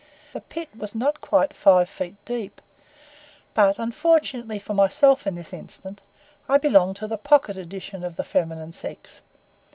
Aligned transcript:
The 0.33 0.41
pit 0.41 0.69
was 0.75 0.95
not 0.95 1.21
quite 1.21 1.53
five 1.53 1.87
feet 1.87 2.15
deep, 2.25 2.59
but, 3.53 3.77
unfortunately 3.77 4.57
for 4.57 4.73
myself 4.73 5.27
in 5.27 5.35
this 5.35 5.53
instance, 5.53 6.01
I 6.49 6.57
belong 6.57 6.95
to 6.95 7.05
the 7.05 7.19
pocket 7.19 7.55
edition 7.55 8.03
of 8.03 8.15
the 8.15 8.23
feminine 8.23 8.73
sex. 8.73 9.21